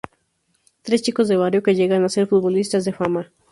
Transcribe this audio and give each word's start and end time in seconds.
Tres 0.81 1.03
chicos 1.03 1.27
de 1.27 1.37
barrio 1.37 1.61
que 1.61 1.75
llegan 1.75 2.03
a 2.03 2.09
ser 2.09 2.25
futbolistas 2.25 2.85
de 2.85 2.91
fama. 2.93 3.31